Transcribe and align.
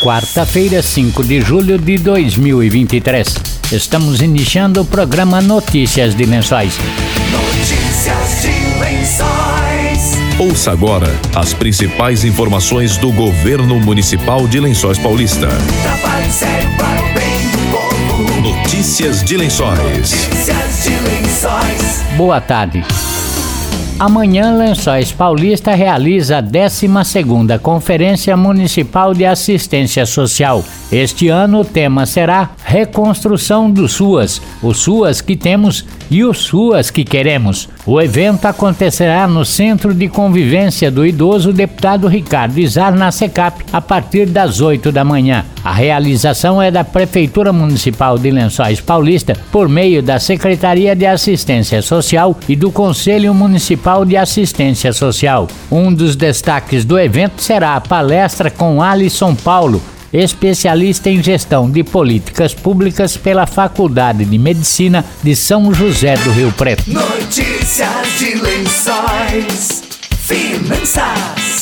quarta-feira, 0.00 0.82
5 0.82 1.22
de 1.24 1.40
julho 1.40 1.78
de 1.78 1.98
2023. 1.98 3.36
Estamos 3.70 4.22
iniciando 4.22 4.80
o 4.80 4.84
programa 4.84 5.40
Notícias 5.42 6.14
de 6.14 6.24
Lençóis. 6.24 6.74
Notícias 7.30 8.42
de 8.42 8.80
Lençóis. 8.80 10.18
Ouça 10.38 10.72
agora 10.72 11.14
as 11.34 11.52
principais 11.52 12.24
informações 12.24 12.96
do 12.96 13.12
governo 13.12 13.78
municipal 13.78 14.48
de 14.48 14.58
Lençóis 14.58 14.98
Paulista. 14.98 15.48
Trabalho 15.82 16.32
sério 16.32 16.70
para 16.78 17.02
o 17.02 17.14
bem 17.14 17.50
do 17.50 17.58
povo. 17.70 18.40
Notícias 18.40 19.22
de 19.22 19.36
Lençóis. 19.36 19.78
Notícias 19.78 20.82
de 20.82 20.90
Lençóis. 20.90 22.02
Boa 22.16 22.40
tarde. 22.40 22.82
Amanhã, 24.00 24.56
Lençóis 24.56 25.12
Paulista 25.12 25.74
realiza 25.74 26.38
a 26.38 26.42
12ª 26.42 27.58
Conferência 27.58 28.34
Municipal 28.34 29.12
de 29.12 29.26
Assistência 29.26 30.06
Social. 30.06 30.64
Este 30.92 31.28
ano 31.28 31.60
o 31.60 31.64
tema 31.64 32.04
será 32.04 32.50
Reconstrução 32.64 33.70
do 33.70 33.88
SUAS, 33.88 34.42
o 34.60 34.74
SUAS 34.74 35.20
que 35.20 35.36
temos 35.36 35.84
e 36.10 36.24
o 36.24 36.34
SUAS 36.34 36.90
que 36.90 37.04
queremos. 37.04 37.68
O 37.86 38.00
evento 38.00 38.46
acontecerá 38.46 39.28
no 39.28 39.44
Centro 39.44 39.94
de 39.94 40.08
Convivência 40.08 40.90
do 40.90 41.06
Idoso 41.06 41.52
Deputado 41.52 42.08
Ricardo 42.08 42.58
Izar, 42.58 42.92
na 42.92 43.12
SECAP, 43.12 43.64
a 43.72 43.80
partir 43.80 44.26
das 44.26 44.60
8 44.60 44.90
da 44.90 45.04
manhã. 45.04 45.44
A 45.62 45.72
realização 45.72 46.60
é 46.60 46.72
da 46.72 46.82
Prefeitura 46.82 47.52
Municipal 47.52 48.18
de 48.18 48.32
Lençóis 48.32 48.80
Paulista, 48.80 49.36
por 49.52 49.68
meio 49.68 50.02
da 50.02 50.18
Secretaria 50.18 50.96
de 50.96 51.06
Assistência 51.06 51.82
Social 51.82 52.36
e 52.48 52.56
do 52.56 52.72
Conselho 52.72 53.32
Municipal 53.32 54.04
de 54.04 54.16
Assistência 54.16 54.92
Social. 54.92 55.46
Um 55.70 55.92
dos 55.94 56.16
destaques 56.16 56.84
do 56.84 56.98
evento 56.98 57.40
será 57.40 57.76
a 57.76 57.80
palestra 57.80 58.50
com 58.50 58.82
Alisson 58.82 59.36
Paulo, 59.36 59.80
especialista 60.12 61.10
em 61.10 61.22
gestão 61.22 61.70
de 61.70 61.82
políticas 61.84 62.54
públicas 62.54 63.16
pela 63.16 63.46
Faculdade 63.46 64.24
de 64.24 64.38
Medicina 64.38 65.04
de 65.22 65.36
São 65.36 65.72
José 65.72 66.16
do 66.16 66.30
Rio 66.30 66.52
Preto. 66.52 66.84
Notícias 66.90 68.18
de 68.18 68.34
Lençóis. 68.36 69.82
Finanças. 70.18 71.59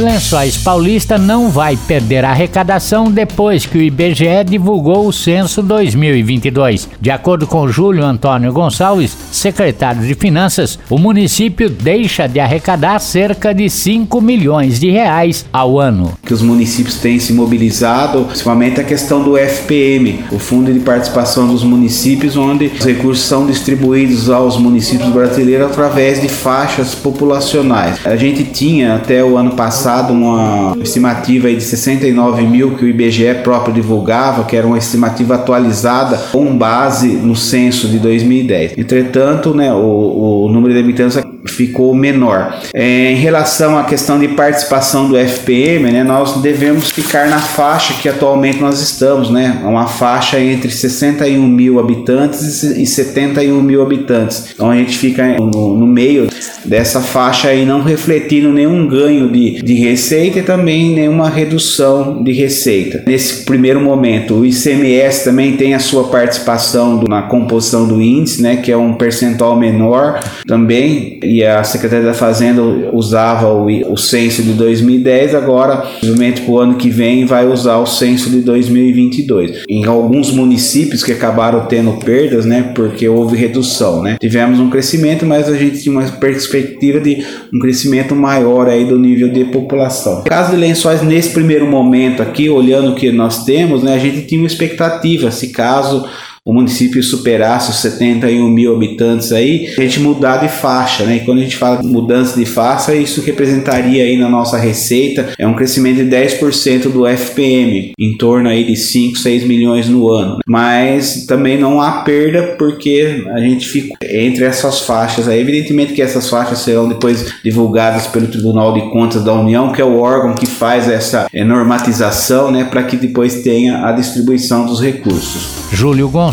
Lençóis 0.00 0.56
Paulista 0.56 1.18
não 1.18 1.50
vai 1.50 1.76
perder 1.76 2.24
arrecadação 2.24 3.10
depois 3.10 3.66
que 3.66 3.76
o 3.76 3.82
IBGE 3.82 4.44
divulgou 4.46 5.06
o 5.06 5.12
censo 5.12 5.62
2022. 5.62 6.88
De 6.98 7.10
acordo 7.10 7.46
com 7.46 7.68
Júlio 7.68 8.02
Antônio 8.02 8.50
Gonçalves, 8.50 9.14
secretário 9.30 10.00
de 10.00 10.14
Finanças, 10.14 10.78
o 10.88 10.96
município 10.96 11.68
deixa 11.68 12.26
de 12.26 12.40
arrecadar 12.40 12.98
cerca 12.98 13.52
de 13.52 13.68
5 13.68 14.22
milhões 14.22 14.80
de 14.80 14.90
reais 14.90 15.44
ao 15.52 15.78
ano. 15.78 16.14
que 16.24 16.32
os 16.32 16.40
municípios 16.40 16.96
têm 16.96 17.18
se 17.18 17.34
mobilizado, 17.34 18.24
principalmente 18.24 18.80
a 18.80 18.84
questão 18.84 19.22
do 19.22 19.36
FPM, 19.36 20.24
o 20.32 20.38
Fundo 20.38 20.72
de 20.72 20.80
Participação 20.80 21.46
dos 21.46 21.62
Municípios, 21.62 22.38
onde 22.38 22.66
os 22.66 22.86
recursos 22.86 23.24
são 23.26 23.46
distribuídos 23.46 24.30
aos 24.30 24.56
municípios 24.56 25.10
brasileiros 25.10 25.66
através 25.70 26.22
de 26.22 26.28
faixas 26.28 26.94
populacionais. 26.94 27.98
A 28.06 28.16
gente 28.16 28.44
tinha 28.44 28.94
até 28.94 29.22
o 29.22 29.36
ano 29.36 29.50
passado 29.50 29.89
uma 30.12 30.76
estimativa 30.80 31.48
de 31.48 31.60
69 31.60 32.42
mil 32.46 32.76
que 32.76 32.84
o 32.84 32.88
IBGE 32.88 33.34
próprio 33.42 33.74
divulgava, 33.74 34.44
que 34.44 34.56
era 34.56 34.66
uma 34.66 34.78
estimativa 34.78 35.34
atualizada 35.34 36.16
com 36.30 36.56
base 36.56 37.08
no 37.08 37.34
censo 37.34 37.88
de 37.88 37.98
2010. 37.98 38.78
Entretanto, 38.78 39.54
né, 39.54 39.72
o, 39.72 40.44
o 40.46 40.48
número 40.48 40.72
de 40.72 40.80
habitantes 40.80 41.16
ficou 41.66 41.94
menor. 41.94 42.58
É, 42.72 43.12
em 43.12 43.16
relação 43.16 43.76
à 43.76 43.84
questão 43.84 44.18
de 44.18 44.28
participação 44.28 45.08
do 45.08 45.16
FPM, 45.16 45.90
né, 45.92 46.02
nós 46.02 46.40
devemos 46.40 46.90
ficar 46.90 47.28
na 47.28 47.38
faixa 47.38 47.92
que 48.00 48.08
atualmente 48.08 48.60
nós 48.60 48.80
estamos, 48.80 49.30
né, 49.30 49.60
uma 49.64 49.86
faixa 49.86 50.40
entre 50.40 50.70
61 50.70 51.46
mil 51.46 51.78
habitantes 51.78 52.62
e 52.62 52.86
71 52.86 53.60
mil 53.62 53.82
habitantes. 53.82 54.50
Então 54.54 54.70
a 54.70 54.76
gente 54.76 54.96
fica 54.96 55.26
no, 55.38 55.76
no 55.76 55.86
meio 55.86 56.28
dessa 56.64 57.00
faixa 57.00 57.48
aí, 57.48 57.64
não 57.66 57.82
refletindo 57.82 58.50
nenhum 58.52 58.86
ganho 58.86 59.28
de, 59.30 59.60
de 59.62 59.74
receita 59.74 60.38
e 60.38 60.42
também 60.42 60.94
nenhuma 60.94 61.28
redução 61.28 62.22
de 62.22 62.32
receita. 62.32 63.02
Nesse 63.06 63.44
primeiro 63.44 63.80
momento, 63.80 64.34
o 64.34 64.46
ICMS 64.46 65.24
também 65.24 65.56
tem 65.56 65.74
a 65.74 65.78
sua 65.78 66.04
participação 66.04 66.96
do- 66.98 67.08
na 67.08 67.22
composição 67.22 67.86
do 67.86 68.00
índice, 68.00 68.40
né, 68.42 68.56
que 68.56 68.70
é 68.72 68.76
um 68.76 68.94
percentual 68.94 69.56
menor 69.58 70.20
também, 70.46 71.18
e 71.22 71.44
a 71.44 71.49
Secretaria 71.64 72.06
da 72.06 72.14
Fazenda 72.14 72.62
usava 72.92 73.52
o, 73.52 73.66
o 73.92 73.96
censo 73.96 74.42
de 74.42 74.52
2010, 74.52 75.34
agora, 75.34 75.76
provavelmente 75.76 76.42
para 76.42 76.52
o 76.52 76.58
ano 76.58 76.74
que 76.76 76.88
vem, 76.88 77.26
vai 77.26 77.46
usar 77.46 77.78
o 77.78 77.86
censo 77.86 78.30
de 78.30 78.40
2022. 78.40 79.64
Em 79.68 79.84
alguns 79.84 80.30
municípios 80.30 81.02
que 81.02 81.12
acabaram 81.12 81.66
tendo 81.66 81.92
perdas, 82.04 82.44
né, 82.44 82.72
porque 82.74 83.08
houve 83.08 83.36
redução, 83.36 84.02
né, 84.02 84.16
tivemos 84.20 84.60
um 84.60 84.70
crescimento, 84.70 85.26
mas 85.26 85.48
a 85.48 85.56
gente 85.56 85.82
tinha 85.82 85.92
uma 85.92 86.04
perspectiva 86.10 87.00
de 87.00 87.24
um 87.52 87.58
crescimento 87.58 88.14
maior 88.14 88.68
aí 88.68 88.84
do 88.84 88.98
nível 88.98 89.28
de 89.28 89.44
população. 89.46 90.18
No 90.18 90.24
caso 90.24 90.50
de 90.50 90.56
Lençóis, 90.56 91.02
nesse 91.02 91.30
primeiro 91.30 91.66
momento 91.66 92.22
aqui, 92.22 92.48
olhando 92.48 92.92
o 92.92 92.94
que 92.94 93.10
nós 93.10 93.44
temos, 93.44 93.82
né, 93.82 93.94
a 93.94 93.98
gente 93.98 94.22
tinha 94.22 94.40
uma 94.40 94.46
expectativa, 94.46 95.30
se 95.30 95.48
caso 95.48 96.06
o 96.44 96.54
município 96.54 97.02
superasse 97.02 97.70
os 97.70 97.76
71 97.76 98.48
mil 98.48 98.74
habitantes 98.74 99.30
aí, 99.30 99.72
a 99.76 99.82
gente 99.82 100.00
mudar 100.00 100.38
de 100.38 100.48
faixa, 100.48 101.04
né? 101.04 101.16
E 101.16 101.20
quando 101.20 101.38
a 101.38 101.42
gente 101.42 101.56
fala 101.56 101.76
de 101.76 101.86
mudança 101.86 102.38
de 102.38 102.46
faixa, 102.46 102.94
isso 102.94 103.20
representaria 103.20 104.04
aí 104.04 104.16
na 104.16 104.28
nossa 104.28 104.56
receita 104.56 105.30
é 105.38 105.46
um 105.46 105.54
crescimento 105.54 105.96
de 105.96 106.04
10% 106.04 106.90
do 106.90 107.06
FPM, 107.06 107.92
em 107.98 108.16
torno 108.16 108.48
aí 108.48 108.64
de 108.64 108.76
5, 108.76 109.18
6 109.18 109.44
milhões 109.44 109.88
no 109.88 110.10
ano. 110.10 110.38
Mas 110.46 111.26
também 111.26 111.58
não 111.58 111.80
há 111.80 112.02
perda 112.02 112.56
porque 112.58 113.24
a 113.34 113.40
gente 113.40 113.68
fica 113.68 113.96
entre 114.02 114.44
essas 114.44 114.80
faixas 114.80 115.28
aí. 115.28 115.40
Evidentemente 115.40 115.92
que 115.92 116.02
essas 116.02 116.28
faixas 116.28 116.60
serão 116.60 116.88
depois 116.88 117.34
divulgadas 117.44 118.06
pelo 118.06 118.26
Tribunal 118.26 118.72
de 118.72 118.90
Contas 118.90 119.22
da 119.22 119.34
União, 119.34 119.72
que 119.72 119.80
é 119.80 119.84
o 119.84 119.98
órgão 119.98 120.34
que 120.34 120.46
faz 120.46 120.88
essa 120.88 121.26
eh, 121.32 121.44
normatização, 121.44 122.50
né, 122.50 122.64
para 122.64 122.82
que 122.84 122.96
depois 122.96 123.42
tenha 123.42 123.86
a 123.86 123.92
distribuição 123.92 124.64
dos 124.64 124.80
recursos. 124.80 125.50
Júlio 125.72 126.08
Gonçalves 126.08 126.29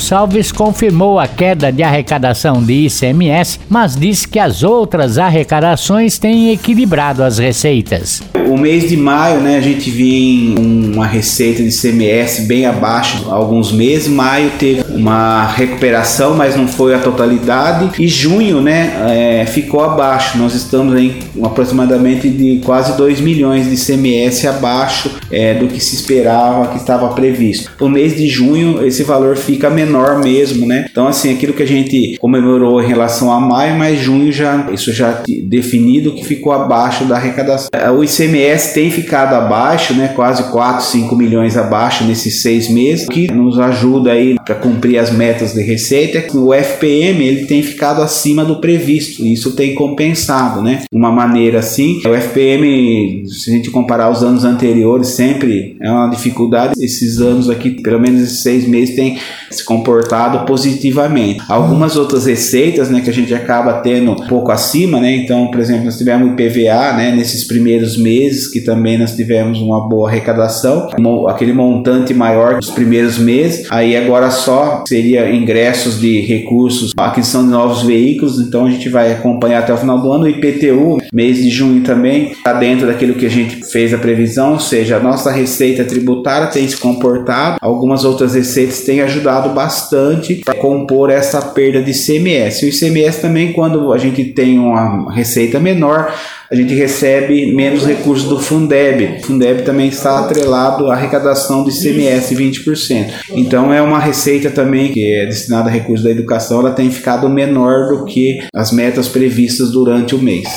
confirmou 0.52 1.20
a 1.20 1.28
queda 1.28 1.72
de 1.72 1.84
arrecadação 1.84 2.64
de 2.64 2.88
ICMS, 2.88 3.60
mas 3.70 3.96
disse 3.96 4.28
que 4.28 4.40
as 4.40 4.64
outras 4.64 5.18
arrecadações 5.18 6.18
têm 6.18 6.52
equilibrado 6.52 7.24
as 7.24 7.38
receitas. 7.38 8.22
Mês 8.58 8.90
de 8.90 8.98
maio, 8.98 9.40
né, 9.40 9.58
a 9.58 9.62
gente 9.62 9.90
vinha 9.90 10.60
uma 10.60 11.06
receita 11.06 11.64
de 11.64 11.72
CMS 11.72 12.42
bem 12.42 12.66
abaixo 12.66 13.28
alguns 13.30 13.72
meses. 13.72 14.08
Maio 14.08 14.52
teve 14.58 14.84
uma 14.90 15.46
recuperação, 15.46 16.36
mas 16.36 16.56
não 16.56 16.68
foi 16.68 16.94
a 16.94 17.00
totalidade. 17.00 17.90
E 18.02 18.08
junho, 18.08 18.62
né, 18.62 18.94
é, 19.10 19.46
ficou 19.46 19.84
abaixo. 19.84 20.38
Nós 20.38 20.54
estamos 20.54 21.00
em 21.00 21.16
aproximadamente 21.44 22.30
de 22.30 22.60
quase 22.64 22.98
2 22.98 23.22
milhões 23.22 23.70
de 23.70 23.78
CMS 23.78 24.46
abaixo 24.46 25.12
é, 25.32 25.54
do 25.54 25.68
que 25.68 25.80
se 25.80 25.96
esperava, 25.96 26.68
que 26.68 26.78
estava 26.78 27.10
previsto. 27.10 27.72
O 27.80 27.90
mês 27.90 28.16
de 28.16 28.28
junho, 28.28 28.86
esse 28.86 29.04
valor 29.04 29.36
fica 29.38 29.70
menor 29.70 30.20
mesmo, 30.20 30.66
né? 30.66 30.86
Então, 30.90 31.08
assim, 31.08 31.34
aquilo 31.34 31.54
que 31.54 31.64
a 31.64 31.68
gente 31.68 32.18
comemorou 32.20 32.82
em 32.82 32.88
relação 32.88 33.32
a 33.32 33.40
maio, 33.40 33.78
mas 33.78 34.00
junho 34.00 34.32
já, 34.32 34.68
isso 34.72 34.92
já 34.92 35.22
definido 35.44 36.12
que 36.14 36.26
ficou 36.26 36.52
abaixo 36.54 37.06
da 37.06 37.16
arrecadação. 37.16 37.70
O 37.98 38.04
ICMS 38.04 38.47
tem 38.74 38.92
ficado 38.92 39.34
abaixo, 39.34 39.94
né? 39.94 40.10
Quase 40.10 40.52
4, 40.52 40.86
5 40.86 41.16
milhões 41.16 41.58
abaixo 41.58 42.04
nesses 42.04 42.42
seis 42.42 42.70
meses, 42.70 43.06
o 43.06 43.10
que 43.10 43.32
nos 43.32 43.60
ajuda 43.60 44.12
aí 44.12 44.36
para 44.44 44.56
cumprir 44.56 44.98
as 44.98 45.12
metas 45.12 45.54
de 45.54 45.62
receita. 45.62 46.26
O 46.38 46.54
FPM 46.54 47.26
ele 47.26 47.46
tem 47.46 47.62
ficado 47.62 48.02
acima 48.02 48.46
do 48.46 48.60
previsto, 48.62 49.26
isso 49.26 49.56
tem 49.56 49.76
compensado, 49.76 50.62
né? 50.62 50.84
Uma 50.92 51.12
maneira 51.12 51.60
assim, 51.60 52.02
o 52.06 52.14
FPM, 52.14 53.24
se 53.28 53.50
a 53.50 53.54
gente 53.54 53.70
comparar 53.70 54.10
os 54.10 54.24
anos 54.24 54.44
anteriores, 54.44 55.10
sempre 55.10 55.76
é 55.82 55.90
uma 55.90 56.10
dificuldade. 56.10 56.74
Esses 56.80 57.20
anos 57.20 57.50
aqui, 57.50 57.82
pelo 57.82 58.00
menos 58.00 58.22
esses 58.22 58.42
seis 58.42 58.68
meses, 58.68 58.96
tem 58.96 59.18
se 59.52 59.64
comportado 59.64 60.46
positivamente. 60.46 61.42
Algumas 61.48 61.96
outras 61.96 62.26
receitas, 62.26 62.90
né, 62.90 63.02
que 63.02 63.10
a 63.10 63.14
gente 63.14 63.34
acaba 63.34 63.74
tendo 63.82 64.12
um 64.12 64.28
pouco 64.28 64.52
acima, 64.52 65.00
né? 65.00 65.16
Então, 65.16 65.48
por 65.48 65.60
exemplo, 65.60 65.86
nós 65.86 65.98
tivemos 65.98 66.32
IPVA, 66.32 66.94
né, 66.94 67.14
nesses 67.16 67.46
primeiros 67.46 67.98
meses, 67.98 68.37
que 68.46 68.62
também 68.62 68.98
nós 68.98 69.16
tivemos 69.16 69.60
uma 69.62 69.88
boa 69.88 70.10
arrecadação, 70.10 70.90
aquele 71.28 71.54
montante 71.54 72.14
maior 72.14 72.56
nos 72.56 72.70
primeiros 72.70 73.18
meses. 73.18 73.66
Aí 73.72 73.96
agora 73.96 74.30
só 74.30 74.84
seria 74.86 75.34
ingressos 75.34 76.00
de 76.00 76.22
recursos, 76.22 76.92
aquisição 76.98 77.44
de 77.44 77.50
novos 77.50 77.84
veículos, 77.84 78.40
então 78.40 78.66
a 78.66 78.70
gente 78.70 78.90
vai 78.90 79.14
acompanhar 79.14 79.60
até 79.60 79.74
o 79.74 79.78
final 79.78 80.00
do 80.00 80.12
ano. 80.12 80.26
O 80.26 80.28
IPTU, 80.28 80.98
mês 81.14 81.38
de 81.38 81.50
junho 81.50 81.82
também, 81.82 82.32
está 82.32 82.54
dentro 82.54 82.86
daquilo 82.86 83.16
que 83.16 83.26
a 83.26 83.30
gente 83.30 83.66
fez 83.72 83.94
a 83.94 83.98
previsão, 83.98 84.54
ou 84.54 84.60
seja, 84.60 84.98
a 84.98 85.00
nossa 85.00 85.32
receita 85.32 85.86
tributária 85.86 86.48
tem 86.48 86.68
se 86.68 86.76
comportado, 86.78 87.58
algumas 87.62 88.04
outras 88.04 88.36
receitas 88.36 88.82
têm 88.82 89.02
ajudado 89.02 89.50
bastante 89.50 90.36
para 90.36 90.54
compor 90.54 91.10
essa 91.10 91.42
perda 91.42 91.82
de 91.82 91.92
ICMS. 91.92 92.66
O 92.66 92.70
ICMS 92.70 93.22
também, 93.22 93.54
quando 93.54 93.94
a 93.94 93.98
gente 93.98 94.24
tem 94.26 94.60
uma 94.60 95.14
receita 95.14 95.60
menor, 95.60 96.14
a 96.50 96.56
gente 96.56 96.74
recebe 96.74 97.54
menos 97.54 97.86
recursos 97.86 98.28
do 98.28 98.40
Fundeb. 98.40 99.20
O 99.20 99.26
Fundeb 99.26 99.64
também 99.64 99.90
está 99.90 100.20
atrelado 100.20 100.90
à 100.90 100.94
arrecadação 100.94 101.64
do 101.64 101.70
ICMS 101.70 102.36
20%. 102.36 103.12
Então 103.32 103.74
é 103.74 103.82
uma 103.82 104.00
receita 104.00 104.50
também 104.50 104.92
que 104.92 105.14
é 105.14 105.26
destinada 105.26 105.70
a 105.70 105.72
recursos 105.72 106.04
da 106.04 106.12
educação, 106.12 106.60
ela 106.60 106.72
tem 106.72 106.90
ficado 106.90 107.30
menor 107.30 107.90
do 107.90 108.06
que 108.06 108.40
as 108.54 108.72
metas 108.72 109.08
previstas 109.08 109.72
durante 109.72 110.16
o 110.16 110.20
mês. 110.20 110.48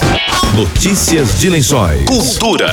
Notícias 0.54 1.38
de 1.38 1.48
Lençóis. 1.48 2.04
Cultura. 2.06 2.68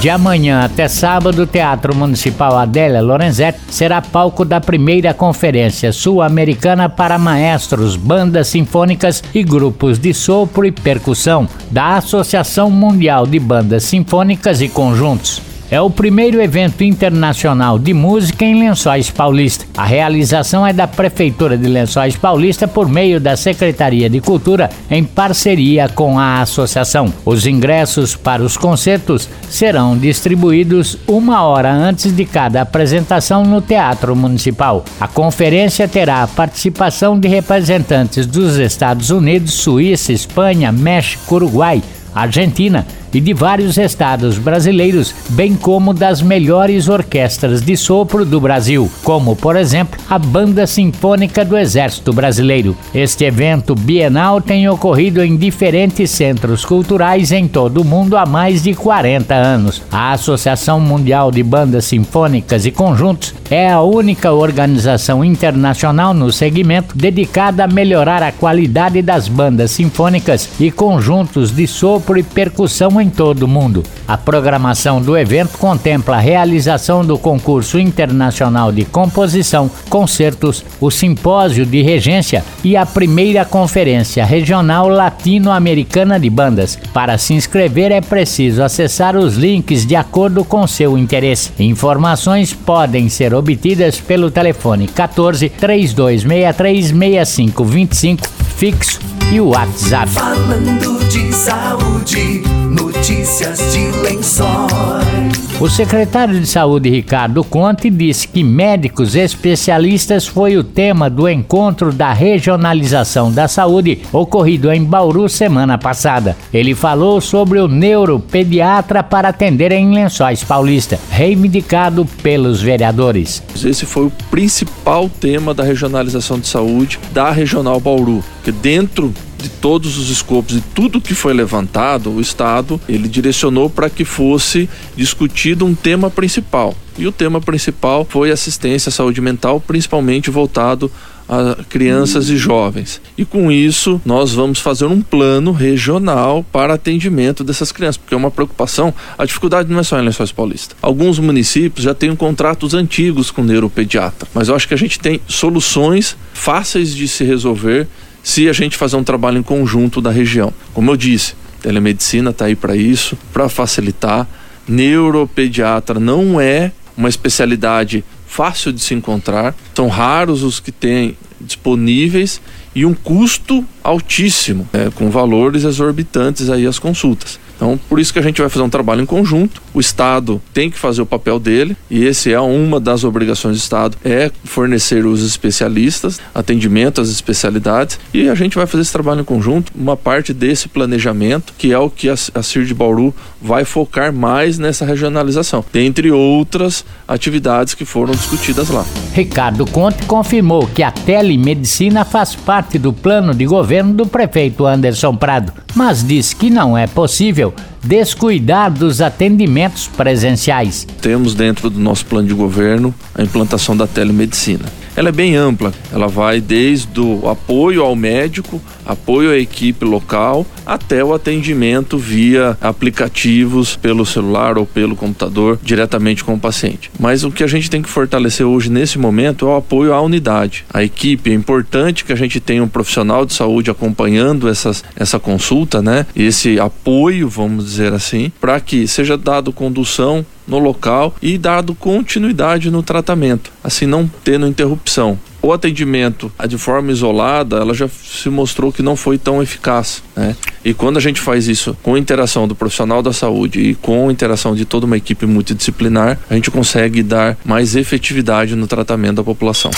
De 0.00 0.08
amanhã 0.08 0.64
até 0.64 0.86
sábado, 0.86 1.42
o 1.42 1.46
Teatro 1.46 1.92
Municipal 1.92 2.56
Adélia 2.56 3.02
Lorenzetti 3.02 3.58
será 3.68 4.00
palco 4.00 4.44
da 4.44 4.60
primeira 4.60 5.12
Conferência 5.12 5.92
Sul-Americana 5.92 6.88
para 6.88 7.18
Maestros, 7.18 7.96
Bandas 7.96 8.46
Sinfônicas 8.46 9.24
e 9.34 9.42
Grupos 9.42 9.98
de 9.98 10.14
Sopro 10.14 10.64
e 10.64 10.70
Percussão 10.70 11.48
da 11.68 11.96
Associação 11.96 12.70
Mundial 12.70 13.26
de 13.26 13.40
Bandas 13.40 13.82
Sinfônicas 13.82 14.60
e 14.60 14.68
Conjuntos. 14.68 15.55
É 15.68 15.80
o 15.80 15.90
primeiro 15.90 16.40
evento 16.40 16.84
internacional 16.84 17.76
de 17.76 17.92
música 17.92 18.44
em 18.44 18.56
Lençóis 18.56 19.10
Paulista. 19.10 19.64
A 19.76 19.84
realização 19.84 20.64
é 20.64 20.72
da 20.72 20.86
Prefeitura 20.86 21.58
de 21.58 21.66
Lençóis 21.66 22.14
Paulista 22.14 22.68
por 22.68 22.88
meio 22.88 23.18
da 23.18 23.36
Secretaria 23.36 24.08
de 24.08 24.20
Cultura, 24.20 24.70
em 24.88 25.02
parceria 25.02 25.88
com 25.88 26.20
a 26.20 26.40
associação. 26.40 27.12
Os 27.24 27.48
ingressos 27.48 28.14
para 28.14 28.44
os 28.44 28.56
concertos 28.56 29.28
serão 29.50 29.98
distribuídos 29.98 30.98
uma 31.04 31.42
hora 31.42 31.72
antes 31.72 32.14
de 32.14 32.24
cada 32.24 32.62
apresentação 32.62 33.42
no 33.42 33.60
Teatro 33.60 34.14
Municipal. 34.14 34.84
A 35.00 35.08
conferência 35.08 35.88
terá 35.88 36.22
a 36.22 36.28
participação 36.28 37.18
de 37.18 37.26
representantes 37.26 38.24
dos 38.24 38.56
Estados 38.56 39.10
Unidos, 39.10 39.54
Suíça, 39.54 40.12
Espanha, 40.12 40.70
México, 40.70 41.34
Uruguai, 41.34 41.82
Argentina 42.14 42.86
e 43.16 43.20
de 43.20 43.32
vários 43.32 43.78
estados 43.78 44.36
brasileiros, 44.36 45.14
bem 45.30 45.54
como 45.54 45.94
das 45.94 46.20
melhores 46.20 46.86
orquestras 46.86 47.62
de 47.62 47.74
sopro 47.74 48.26
do 48.26 48.38
Brasil, 48.38 48.90
como, 49.02 49.34
por 49.34 49.56
exemplo, 49.56 49.98
a 50.10 50.18
Banda 50.18 50.66
Sinfônica 50.66 51.42
do 51.42 51.56
Exército 51.56 52.12
Brasileiro. 52.12 52.76
Este 52.94 53.24
evento 53.24 53.74
bienal 53.74 54.38
tem 54.38 54.68
ocorrido 54.68 55.24
em 55.24 55.34
diferentes 55.34 56.10
centros 56.10 56.62
culturais 56.62 57.32
em 57.32 57.48
todo 57.48 57.80
o 57.80 57.84
mundo 57.86 58.18
há 58.18 58.26
mais 58.26 58.62
de 58.62 58.74
40 58.74 59.34
anos. 59.34 59.80
A 59.90 60.12
Associação 60.12 60.78
Mundial 60.78 61.30
de 61.30 61.42
Bandas 61.42 61.86
Sinfônicas 61.86 62.66
e 62.66 62.70
Conjuntos 62.70 63.34
é 63.50 63.70
a 63.70 63.80
única 63.80 64.32
organização 64.32 65.24
internacional 65.24 66.12
no 66.12 66.30
segmento 66.30 66.94
dedicada 66.94 67.64
a 67.64 67.68
melhorar 67.68 68.22
a 68.22 68.32
qualidade 68.32 69.00
das 69.00 69.26
bandas 69.26 69.70
sinfônicas 69.70 70.50
e 70.60 70.70
conjuntos 70.70 71.50
de 71.50 71.66
sopro 71.66 72.18
e 72.18 72.22
percussão 72.22 73.00
em 73.00 73.05
todo 73.08 73.44
o 73.44 73.48
mundo. 73.48 73.82
A 74.06 74.16
programação 74.16 75.00
do 75.00 75.16
evento 75.16 75.58
contempla 75.58 76.16
a 76.16 76.20
realização 76.20 77.04
do 77.04 77.18
concurso 77.18 77.78
internacional 77.78 78.70
de 78.70 78.84
composição, 78.84 79.70
concertos, 79.88 80.64
o 80.80 80.90
simpósio 80.90 81.66
de 81.66 81.82
regência 81.82 82.44
e 82.62 82.76
a 82.76 82.86
primeira 82.86 83.44
conferência 83.44 84.24
regional 84.24 84.88
latino-americana 84.88 86.18
de 86.18 86.30
bandas. 86.30 86.78
Para 86.92 87.18
se 87.18 87.34
inscrever 87.34 87.92
é 87.92 88.00
preciso 88.00 88.62
acessar 88.62 89.16
os 89.16 89.36
links 89.36 89.86
de 89.86 89.96
acordo 89.96 90.44
com 90.44 90.66
seu 90.66 90.96
interesse. 90.96 91.50
Informações 91.58 92.52
podem 92.52 93.08
ser 93.08 93.34
obtidas 93.34 94.00
pelo 94.00 94.30
telefone 94.30 94.86
14 94.88 95.48
3263 95.48 96.86
6525 96.86 98.28
fixo 98.56 98.98
e 99.32 99.40
o 99.40 99.48
WhatsApp. 99.48 100.10
Falando 100.10 101.04
de 101.08 101.32
saúde, 101.32 102.42
notícias 102.70 103.58
de 103.72 103.90
lençóis. 104.02 105.46
O 105.58 105.70
secretário 105.70 106.38
de 106.38 106.46
Saúde 106.46 106.90
Ricardo 106.90 107.42
Conte 107.42 107.88
disse 107.88 108.28
que 108.28 108.44
médicos 108.44 109.16
especialistas 109.16 110.26
foi 110.26 110.58
o 110.58 110.62
tema 110.62 111.08
do 111.08 111.26
encontro 111.26 111.94
da 111.94 112.12
regionalização 112.12 113.32
da 113.32 113.48
saúde 113.48 114.02
ocorrido 114.12 114.70
em 114.70 114.84
Bauru 114.84 115.26
semana 115.30 115.78
passada. 115.78 116.36
Ele 116.52 116.74
falou 116.74 117.22
sobre 117.22 117.58
o 117.58 117.68
neuropediatra 117.68 119.02
para 119.02 119.30
atender 119.30 119.72
em 119.72 119.94
Lençóis 119.94 120.44
Paulista, 120.44 121.00
reivindicado 121.10 122.04
pelos 122.22 122.60
vereadores. 122.60 123.42
Esse 123.54 123.86
foi 123.86 124.04
o 124.04 124.12
principal 124.30 125.08
tema 125.08 125.54
da 125.54 125.64
regionalização 125.64 126.38
de 126.38 126.48
saúde 126.48 127.00
da 127.14 127.30
Regional 127.30 127.80
Bauru, 127.80 128.22
que 128.44 128.52
dentro 128.52 129.10
todos 129.48 129.98
os 129.98 130.10
escopos 130.10 130.56
e 130.56 130.60
tudo 130.74 131.00
que 131.00 131.14
foi 131.14 131.32
levantado, 131.32 132.10
o 132.10 132.20
Estado 132.20 132.80
ele 132.88 133.08
direcionou 133.08 133.68
para 133.68 133.90
que 133.90 134.04
fosse 134.04 134.68
discutido 134.96 135.64
um 135.64 135.74
tema 135.74 136.10
principal. 136.10 136.74
E 136.98 137.06
o 137.06 137.12
tema 137.12 137.40
principal 137.40 138.06
foi 138.08 138.30
assistência 138.30 138.88
à 138.88 138.92
saúde 138.92 139.20
mental, 139.20 139.60
principalmente 139.60 140.30
voltado 140.30 140.90
a 141.28 141.56
crianças 141.68 142.28
e 142.30 142.36
jovens. 142.36 143.00
E 143.18 143.24
com 143.24 143.50
isso, 143.50 144.00
nós 144.04 144.32
vamos 144.32 144.60
fazer 144.60 144.86
um 144.86 145.02
plano 145.02 145.52
regional 145.52 146.44
para 146.52 146.74
atendimento 146.74 147.42
dessas 147.42 147.72
crianças, 147.72 147.96
porque 147.96 148.14
é 148.14 148.16
uma 148.16 148.30
preocupação. 148.30 148.94
A 149.18 149.24
dificuldade 149.24 149.70
não 149.70 149.80
é 149.80 149.82
só 149.82 149.98
em 149.98 150.04
Lençóis 150.04 150.32
Paulista. 150.32 150.76
Alguns 150.80 151.18
municípios 151.18 151.84
já 151.84 151.94
têm 151.94 152.14
contratos 152.14 152.74
antigos 152.74 153.30
com 153.30 153.42
neuropediatra, 153.42 154.28
mas 154.32 154.48
eu 154.48 154.54
acho 154.54 154.68
que 154.68 154.74
a 154.74 154.78
gente 154.78 154.98
tem 155.00 155.20
soluções 155.26 156.16
fáceis 156.32 156.94
de 156.94 157.08
se 157.08 157.24
resolver 157.24 157.88
se 158.26 158.48
a 158.48 158.52
gente 158.52 158.76
fazer 158.76 158.96
um 158.96 159.04
trabalho 159.04 159.38
em 159.38 159.42
conjunto 159.42 160.00
da 160.00 160.10
região. 160.10 160.52
Como 160.74 160.90
eu 160.90 160.96
disse, 160.96 161.36
telemedicina 161.62 162.30
está 162.30 162.46
aí 162.46 162.56
para 162.56 162.74
isso, 162.74 163.16
para 163.32 163.48
facilitar. 163.48 164.26
Neuropediatra 164.66 166.00
não 166.00 166.40
é 166.40 166.72
uma 166.96 167.08
especialidade 167.08 168.04
fácil 168.26 168.72
de 168.72 168.80
se 168.80 168.94
encontrar, 168.94 169.54
são 169.72 169.86
raros 169.86 170.42
os 170.42 170.58
que 170.58 170.72
têm 170.72 171.16
disponíveis 171.40 172.40
e 172.74 172.84
um 172.84 172.94
custo 172.94 173.64
altíssimo, 173.80 174.68
né, 174.72 174.90
com 174.96 175.08
valores 175.08 175.62
exorbitantes 175.62 176.50
aí 176.50 176.66
as 176.66 176.80
consultas. 176.80 177.38
Então, 177.56 177.78
por 177.88 177.98
isso 177.98 178.12
que 178.12 178.18
a 178.18 178.22
gente 178.22 178.40
vai 178.40 178.50
fazer 178.50 178.62
um 178.62 178.70
trabalho 178.70 179.02
em 179.02 179.06
conjunto. 179.06 179.62
O 179.74 179.80
Estado 179.80 180.40
tem 180.52 180.70
que 180.70 180.78
fazer 180.78 181.02
o 181.02 181.06
papel 181.06 181.38
dele, 181.38 181.76
e 181.90 182.04
esse 182.04 182.32
é 182.32 182.40
uma 182.40 182.78
das 182.78 183.02
obrigações 183.02 183.56
do 183.56 183.60
Estado, 183.60 183.96
é 184.04 184.30
fornecer 184.44 185.04
os 185.06 185.24
especialistas, 185.24 186.20
atendimento 186.34 187.00
às 187.00 187.08
especialidades, 187.08 187.98
e 188.12 188.28
a 188.28 188.34
gente 188.34 188.56
vai 188.56 188.66
fazer 188.66 188.82
esse 188.82 188.92
trabalho 188.92 189.22
em 189.22 189.24
conjunto, 189.24 189.72
uma 189.74 189.96
parte 189.96 190.32
desse 190.32 190.68
planejamento, 190.68 191.54
que 191.56 191.72
é 191.72 191.78
o 191.78 191.90
que 191.90 192.08
a, 192.08 192.16
CIR 192.16 192.64
de 192.64 192.74
Bauru 192.74 193.14
vai 193.40 193.64
focar 193.64 194.12
mais 194.12 194.58
nessa 194.58 194.84
regionalização, 194.84 195.64
dentre 195.72 196.10
outras 196.10 196.84
atividades 197.08 197.74
que 197.74 197.84
foram 197.84 198.12
discutidas 198.12 198.68
lá. 198.68 198.84
Ricardo 199.12 199.66
Conte 199.66 200.04
confirmou 200.04 200.66
que 200.66 200.82
a 200.82 200.90
telemedicina 200.90 202.04
faz 202.04 202.34
parte 202.34 202.78
do 202.78 202.92
plano 202.92 203.34
de 203.34 203.46
governo 203.46 203.94
do 203.94 204.06
prefeito 204.06 204.66
Anderson 204.66 205.16
Prado, 205.16 205.52
mas 205.74 206.06
disse 206.06 206.36
que 206.36 206.50
não 206.50 206.76
é 206.76 206.86
possível 206.86 207.45
descuidar 207.82 208.70
dos 208.70 209.00
atendimentos 209.00 209.88
presenciais. 209.88 210.86
Temos 211.00 211.34
dentro 211.34 211.68
do 211.70 211.78
nosso 211.78 212.06
plano 212.06 212.28
de 212.28 212.34
governo 212.34 212.94
a 213.14 213.22
implantação 213.22 213.76
da 213.76 213.86
telemedicina. 213.86 214.64
Ela 214.96 215.10
é 215.10 215.12
bem 215.12 215.36
ampla, 215.36 215.74
ela 215.92 216.08
vai 216.08 216.40
desde 216.40 216.98
o 216.98 217.28
apoio 217.28 217.82
ao 217.82 217.94
médico, 217.94 218.62
apoio 218.82 219.30
à 219.30 219.36
equipe 219.36 219.84
local, 219.84 220.46
até 220.64 221.04
o 221.04 221.12
atendimento 221.12 221.98
via 221.98 222.56
aplicativos 222.62 223.76
pelo 223.76 224.06
celular 224.06 224.56
ou 224.56 224.64
pelo 224.64 224.96
computador 224.96 225.58
diretamente 225.62 226.24
com 226.24 226.32
o 226.32 226.40
paciente. 226.40 226.90
Mas 226.98 227.24
o 227.24 227.30
que 227.30 227.44
a 227.44 227.46
gente 227.46 227.68
tem 227.68 227.82
que 227.82 227.90
fortalecer 227.90 228.46
hoje 228.46 228.70
nesse 228.70 228.98
momento 228.98 229.46
é 229.46 229.50
o 229.50 229.56
apoio 229.56 229.92
à 229.92 230.00
unidade. 230.00 230.64
A 230.72 230.82
equipe 230.82 231.30
é 231.30 231.34
importante 231.34 232.02
que 232.02 232.12
a 232.12 232.16
gente 232.16 232.40
tenha 232.40 232.64
um 232.64 232.68
profissional 232.68 233.26
de 233.26 233.34
saúde 233.34 233.70
acompanhando 233.70 234.48
essas, 234.48 234.82
essa 234.96 235.18
consulta, 235.18 235.82
né? 235.82 236.06
Esse 236.16 236.58
apoio, 236.58 237.28
vamos 237.28 237.66
dizer 237.66 237.92
assim, 237.92 238.32
para 238.40 238.58
que 238.60 238.88
seja 238.88 239.18
dado 239.18 239.52
condução 239.52 240.24
no 240.46 240.58
local 240.58 241.14
e 241.20 241.36
dado 241.36 241.74
continuidade 241.74 242.70
no 242.70 242.82
tratamento, 242.82 243.52
assim 243.62 243.86
não 243.86 244.10
tendo 244.24 244.46
interrupção. 244.46 245.18
O 245.42 245.52
atendimento 245.52 246.32
de 246.48 246.58
forma 246.58 246.90
isolada, 246.90 247.56
ela 247.56 247.72
já 247.72 247.88
se 247.88 248.28
mostrou 248.28 248.72
que 248.72 248.82
não 248.82 248.96
foi 248.96 249.16
tão 249.16 249.40
eficaz, 249.40 250.02
né? 250.16 250.34
E 250.64 250.74
quando 250.74 250.96
a 250.96 251.00
gente 251.00 251.20
faz 251.20 251.46
isso 251.46 251.76
com 251.82 251.94
a 251.94 251.98
interação 251.98 252.48
do 252.48 252.54
profissional 252.54 253.00
da 253.00 253.12
saúde 253.12 253.60
e 253.60 253.74
com 253.76 254.08
a 254.08 254.12
interação 254.12 254.56
de 254.56 254.64
toda 254.64 254.86
uma 254.86 254.96
equipe 254.96 255.24
multidisciplinar, 255.24 256.18
a 256.28 256.34
gente 256.34 256.50
consegue 256.50 257.02
dar 257.02 257.38
mais 257.44 257.76
efetividade 257.76 258.56
no 258.56 258.66
tratamento 258.66 259.16
da 259.16 259.24
população. 259.24 259.70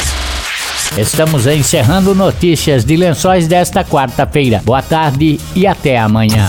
Estamos 0.97 1.47
encerrando 1.47 2.15
notícias 2.15 2.85
de 2.85 2.97
lençóis 2.97 3.47
desta 3.47 3.85
quarta-feira. 3.85 4.63
Boa 4.65 4.81
tarde 4.81 5.39
e 5.55 5.67
até 5.67 5.99
amanhã. 5.99 6.49